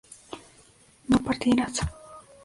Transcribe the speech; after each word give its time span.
no 1.09 1.19
partieras 1.19 1.79